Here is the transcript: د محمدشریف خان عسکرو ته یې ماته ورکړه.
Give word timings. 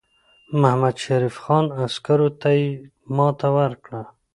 د 0.49 0.51
محمدشریف 0.61 1.35
خان 1.43 1.65
عسکرو 1.85 2.29
ته 2.41 2.49
یې 2.59 2.67
ماته 3.15 3.47
ورکړه. 3.57 4.01